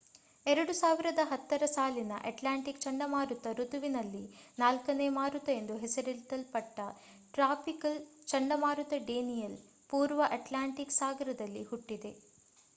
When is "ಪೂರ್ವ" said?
9.89-10.31